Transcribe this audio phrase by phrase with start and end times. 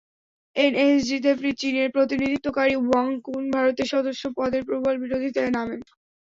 [0.55, 1.31] এনএসজিতে
[1.59, 5.81] চীনের প্রতিনিধিত্বকারী ওয়াং কুন ভারতের সদস্য পদের প্রবল বিরোধিতায় নামেন।